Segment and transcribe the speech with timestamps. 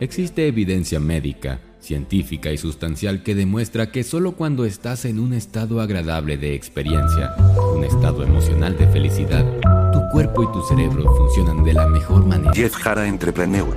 [0.00, 5.80] Existe evidencia médica, científica y sustancial que demuestra que solo cuando estás en un estado
[5.80, 7.34] agradable de experiencia,
[7.74, 9.44] un estado emocional de felicidad,
[9.92, 12.52] tu cuerpo y tu cerebro funcionan de la mejor manera.
[12.52, 13.74] Jeff Jara Entrepreneur.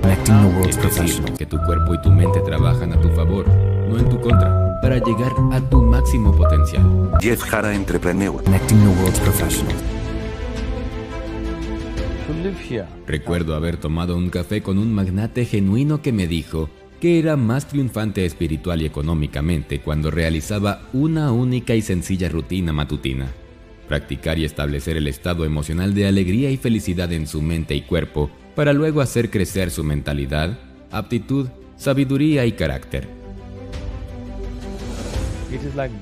[0.68, 4.20] Es decir, que tu cuerpo y tu mente trabajan a tu favor, no en tu
[4.20, 7.12] contra, para llegar a tu máximo potencial.
[7.20, 8.42] Jeff Jara Entrepreneur.
[13.06, 17.66] Recuerdo haber tomado un café con un magnate genuino que me dijo que era más
[17.66, 23.26] triunfante espiritual y económicamente cuando realizaba una única y sencilla rutina matutina.
[23.88, 28.30] Practicar y establecer el estado emocional de alegría y felicidad en su mente y cuerpo
[28.54, 30.58] para luego hacer crecer su mentalidad,
[30.90, 33.08] aptitud, sabiduría y carácter.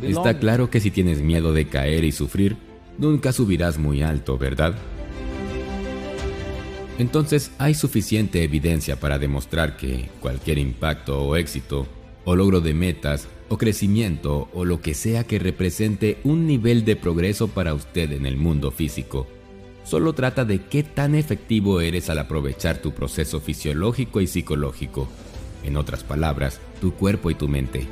[0.03, 2.57] Está claro que si tienes miedo de caer y sufrir,
[2.99, 4.75] nunca subirás muy alto, ¿verdad?
[7.01, 11.87] Entonces hay suficiente evidencia para demostrar que cualquier impacto o éxito,
[12.27, 16.97] o logro de metas, o crecimiento, o lo que sea que represente un nivel de
[16.97, 19.27] progreso para usted en el mundo físico,
[19.83, 25.09] solo trata de qué tan efectivo eres al aprovechar tu proceso fisiológico y psicológico,
[25.65, 27.87] en otras palabras, tu cuerpo y tu mente.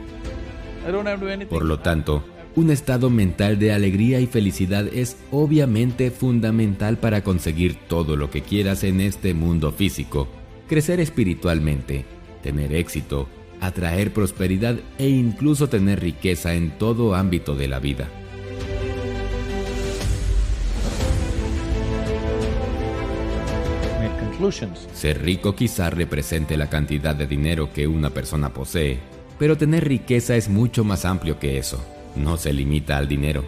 [1.48, 2.24] Por lo tanto,
[2.56, 8.42] un estado mental de alegría y felicidad es obviamente fundamental para conseguir todo lo que
[8.42, 10.28] quieras en este mundo físico,
[10.68, 12.04] crecer espiritualmente,
[12.42, 13.28] tener éxito,
[13.60, 18.08] atraer prosperidad e incluso tener riqueza en todo ámbito de la vida.
[24.92, 28.98] Ser rico quizá represente la cantidad de dinero que una persona posee,
[29.36, 31.84] pero tener riqueza es mucho más amplio que eso
[32.16, 33.44] no se limita al dinero.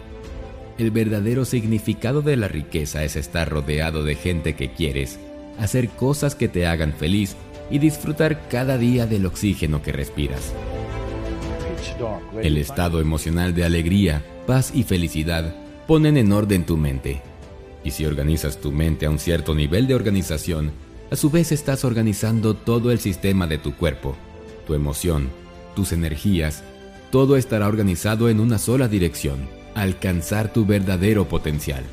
[0.77, 5.19] El verdadero significado de la riqueza es estar rodeado de gente que quieres,
[5.59, 7.35] hacer cosas que te hagan feliz
[7.69, 10.53] y disfrutar cada día del oxígeno que respiras.
[12.41, 15.53] El estado emocional de alegría, paz y felicidad
[15.87, 17.21] ponen en orden tu mente.
[17.83, 20.71] Y si organizas tu mente a un cierto nivel de organización,
[21.11, 24.15] a su vez estás organizando todo el sistema de tu cuerpo,
[24.65, 25.29] tu emoción,
[25.75, 26.63] tus energías
[27.11, 31.83] todo estará organizado en una sola dirección, alcanzar tu verdadero potencial.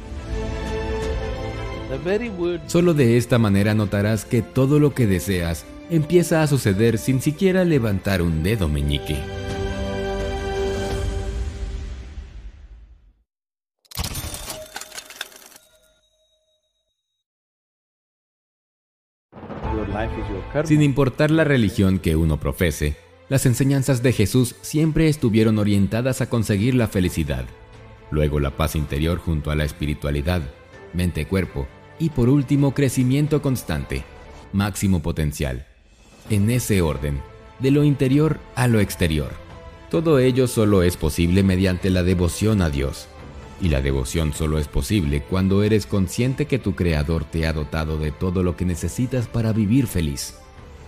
[2.66, 7.64] Solo de esta manera notarás que todo lo que deseas empieza a suceder sin siquiera
[7.64, 9.16] levantar un dedo meñique.
[20.64, 26.30] Sin importar la religión que uno profese, las enseñanzas de Jesús siempre estuvieron orientadas a
[26.30, 27.44] conseguir la felicidad,
[28.10, 30.42] luego la paz interior junto a la espiritualidad,
[30.94, 31.66] mente-cuerpo
[31.98, 34.04] y por último crecimiento constante,
[34.52, 35.66] máximo potencial.
[36.30, 37.20] En ese orden,
[37.58, 39.30] de lo interior a lo exterior.
[39.90, 43.08] Todo ello solo es posible mediante la devoción a Dios.
[43.60, 47.98] Y la devoción solo es posible cuando eres consciente que tu Creador te ha dotado
[47.98, 50.34] de todo lo que necesitas para vivir feliz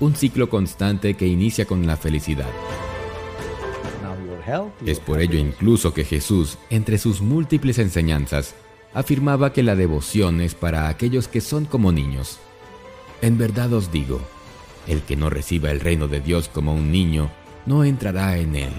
[0.01, 2.49] un ciclo constante que inicia con la felicidad.
[4.85, 8.55] Es por ello incluso que Jesús, entre sus múltiples enseñanzas,
[8.95, 12.39] afirmaba que la devoción es para aquellos que son como niños.
[13.23, 14.21] En verdad os digo,
[14.89, 17.31] el que no reciba el reino de Dios como un niño,
[17.67, 18.73] no entrará en él.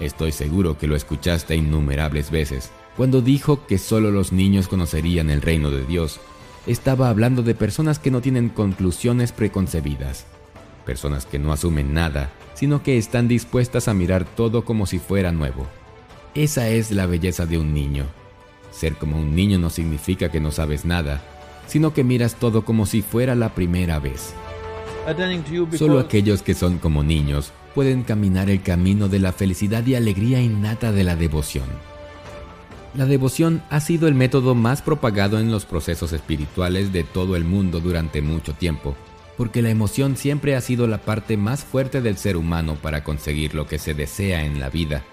[0.00, 5.42] Estoy seguro que lo escuchaste innumerables veces, cuando dijo que solo los niños conocerían el
[5.42, 6.20] reino de Dios
[6.66, 10.26] estaba hablando de personas que no tienen conclusiones preconcebidas,
[10.84, 15.32] personas que no asumen nada, sino que están dispuestas a mirar todo como si fuera
[15.32, 15.66] nuevo.
[16.34, 18.04] Esa es la belleza de un niño.
[18.72, 21.22] Ser como un niño no significa que no sabes nada,
[21.66, 24.34] sino que miras todo como si fuera la primera vez.
[25.76, 30.40] Solo aquellos que son como niños pueden caminar el camino de la felicidad y alegría
[30.40, 31.66] innata de la devoción.
[32.96, 37.44] La devoción ha sido el método más propagado en los procesos espirituales de todo el
[37.44, 38.96] mundo durante mucho tiempo,
[39.36, 43.54] porque la emoción siempre ha sido la parte más fuerte del ser humano para conseguir
[43.54, 45.04] lo que se desea en la vida.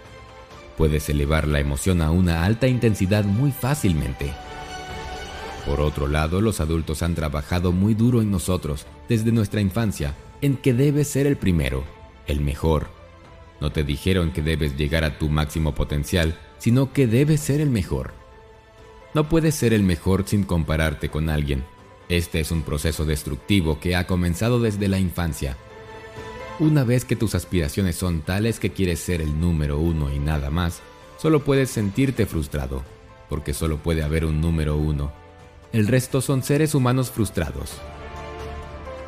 [0.77, 4.31] Puedes elevar la emoción a una alta intensidad muy fácilmente.
[5.65, 10.55] Por otro lado, los adultos han trabajado muy duro en nosotros, desde nuestra infancia, en
[10.55, 11.83] que debes ser el primero,
[12.27, 12.87] el mejor.
[13.59, 17.69] No te dijeron que debes llegar a tu máximo potencial, sino que debes ser el
[17.69, 18.13] mejor.
[19.13, 21.65] No puedes ser el mejor sin compararte con alguien.
[22.07, 25.57] Este es un proceso destructivo que ha comenzado desde la infancia.
[26.59, 30.49] Una vez que tus aspiraciones son tales que quieres ser el número uno y nada
[30.51, 30.79] más,
[31.17, 32.81] solo puedes sentirte frustrado,
[33.27, 35.11] porque solo puede haber un número uno.
[35.73, 37.73] El resto son seres humanos frustrados.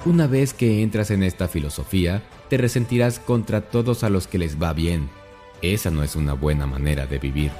[0.03, 4.61] Una vez que entras en esta filosofía, te resentirás contra todos a los que les
[4.61, 5.09] va bien.
[5.61, 7.51] Esa no es una buena manera de vivir.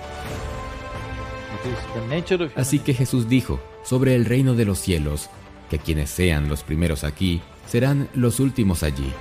[2.55, 5.29] Así que Jesús dijo sobre el reino de los cielos,
[5.69, 9.11] que quienes sean los primeros aquí serán los últimos allí.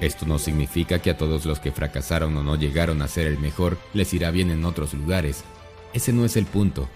[0.00, 3.38] Esto no significa que a todos los que fracasaron o no llegaron a ser el
[3.38, 5.42] mejor les irá bien en otros lugares.
[5.94, 6.88] Ese no es el punto.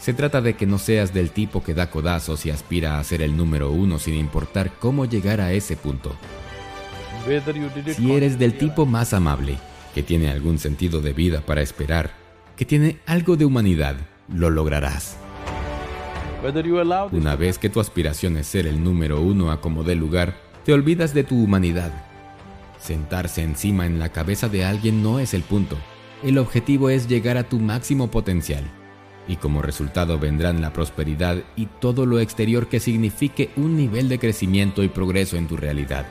[0.00, 3.22] Se trata de que no seas del tipo que da codazos y aspira a ser
[3.22, 6.14] el número uno sin importar cómo llegar a ese punto.
[7.94, 9.58] Si eres del tipo más amable,
[9.94, 12.10] que tiene algún sentido de vida para esperar,
[12.56, 13.96] que tiene algo de humanidad,
[14.28, 15.16] lo lograrás.
[17.12, 20.72] Una vez que tu aspiración es ser el número uno a como dé lugar, te
[20.72, 21.92] olvidas de tu humanidad.
[22.78, 25.76] Sentarse encima en la cabeza de alguien no es el punto.
[26.22, 28.64] El objetivo es llegar a tu máximo potencial.
[29.26, 34.18] Y como resultado vendrán la prosperidad y todo lo exterior que signifique un nivel de
[34.18, 36.06] crecimiento y progreso en tu realidad.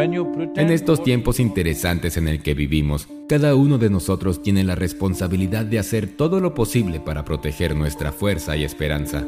[0.00, 5.64] En estos tiempos interesantes en el que vivimos, cada uno de nosotros tiene la responsabilidad
[5.64, 9.26] de hacer todo lo posible para proteger nuestra fuerza y esperanza.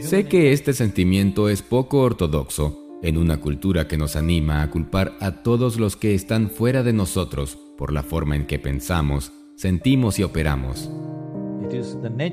[0.00, 5.14] Sé que este sentimiento es poco ortodoxo en una cultura que nos anima a culpar
[5.20, 10.18] a todos los que están fuera de nosotros por la forma en que pensamos, sentimos
[10.18, 10.90] y operamos.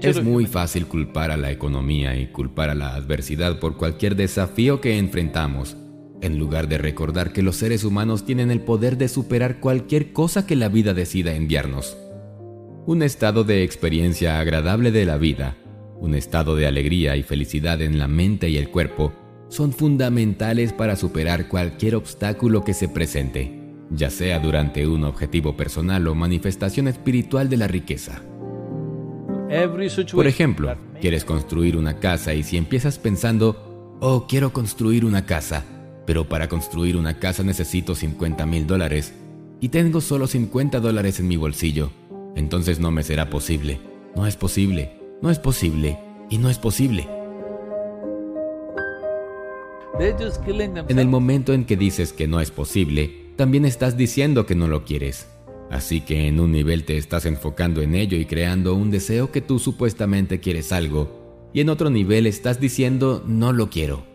[0.01, 4.81] Es muy fácil culpar a la economía y culpar a la adversidad por cualquier desafío
[4.81, 5.77] que enfrentamos
[6.23, 10.47] en lugar de recordar que los seres humanos tienen el poder de superar cualquier cosa
[10.47, 11.97] que la vida decida enviarnos.
[12.85, 15.57] Un estado de experiencia agradable de la vida,
[15.99, 19.13] un estado de alegría y felicidad en la mente y el cuerpo,
[19.49, 23.59] son fundamentales para superar cualquier obstáculo que se presente,
[23.91, 28.21] ya sea durante un objetivo personal o manifestación espiritual de la riqueza.
[30.13, 35.63] Por ejemplo, quieres construir una casa y si empiezas pensando, oh, quiero construir una casa,
[36.05, 39.13] pero para construir una casa necesito 50 mil dólares
[39.59, 41.91] y tengo solo 50 dólares en mi bolsillo.
[42.35, 43.79] Entonces no me será posible.
[44.15, 44.99] No es posible.
[45.21, 45.99] No es posible.
[46.29, 47.07] Y no es posible.
[50.89, 54.67] En el momento en que dices que no es posible, también estás diciendo que no
[54.67, 55.27] lo quieres.
[55.69, 59.41] Así que en un nivel te estás enfocando en ello y creando un deseo que
[59.41, 64.12] tú supuestamente quieres algo, y en otro nivel estás diciendo no lo quiero.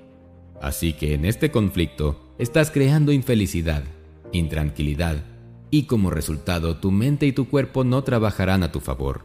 [0.60, 3.84] Así que en este conflicto estás creando infelicidad,
[4.32, 5.24] intranquilidad,
[5.70, 9.24] y como resultado tu mente y tu cuerpo no trabajarán a tu favor.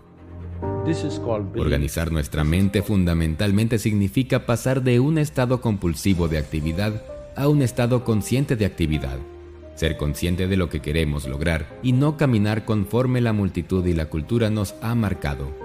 [1.57, 7.03] Organizar nuestra mente fundamentalmente significa pasar de un estado compulsivo de actividad
[7.37, 9.17] a un estado consciente de actividad.
[9.75, 14.09] Ser consciente de lo que queremos lograr y no caminar conforme la multitud y la
[14.09, 15.62] cultura nos ha marcado.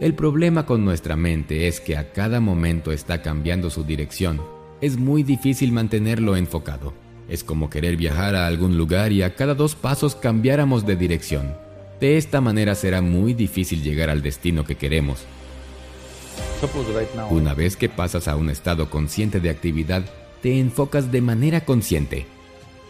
[0.00, 4.40] El problema con nuestra mente es que a cada momento está cambiando su dirección.
[4.80, 6.92] Es muy difícil mantenerlo enfocado.
[7.28, 11.54] Es como querer viajar a algún lugar y a cada dos pasos cambiáramos de dirección.
[12.00, 15.24] De esta manera será muy difícil llegar al destino que queremos.
[17.30, 20.02] Una vez que pasas a un estado consciente de actividad,
[20.42, 22.26] te enfocas de manera consciente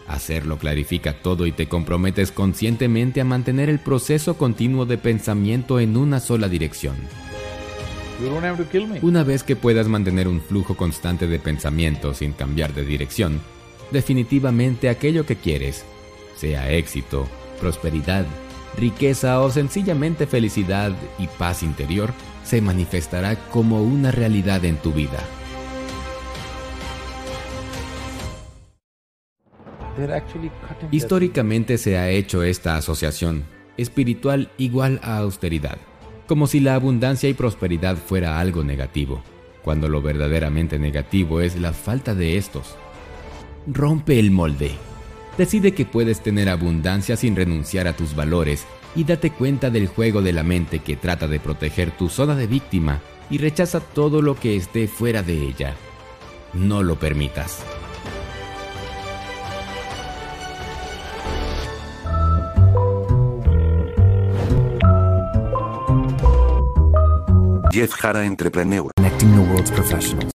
[0.07, 5.95] Hacerlo clarifica todo y te comprometes conscientemente a mantener el proceso continuo de pensamiento en
[5.95, 6.95] una sola dirección.
[9.01, 13.41] Una vez que puedas mantener un flujo constante de pensamiento sin cambiar de dirección,
[13.91, 15.83] definitivamente aquello que quieres,
[16.35, 17.27] sea éxito,
[17.59, 18.25] prosperidad,
[18.77, 22.13] riqueza o sencillamente felicidad y paz interior,
[22.43, 25.19] se manifestará como una realidad en tu vida.
[30.91, 33.45] Históricamente se ha hecho esta asociación,
[33.77, 35.77] espiritual igual a austeridad,
[36.27, 39.21] como si la abundancia y prosperidad fuera algo negativo,
[39.63, 42.75] cuando lo verdaderamente negativo es la falta de estos.
[43.67, 44.71] Rompe el molde.
[45.37, 50.21] Decide que puedes tener abundancia sin renunciar a tus valores y date cuenta del juego
[50.21, 54.35] de la mente que trata de proteger tu zona de víctima y rechaza todo lo
[54.35, 55.75] que esté fuera de ella.
[56.53, 57.63] No lo permitas.
[67.73, 68.91] Jeff Jara Entrepreneur.
[68.97, 70.33] Connecting the world's professionals.